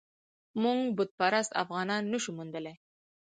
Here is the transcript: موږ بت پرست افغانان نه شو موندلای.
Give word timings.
موږ 0.61 0.79
بت 0.97 1.09
پرست 1.19 1.51
افغانان 1.63 2.03
نه 2.13 2.17
شو 2.23 2.31
موندلای. 2.37 2.75